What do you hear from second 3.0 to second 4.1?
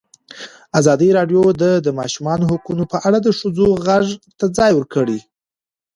اړه د ښځو غږ